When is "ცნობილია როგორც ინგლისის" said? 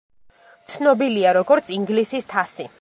0.75-2.31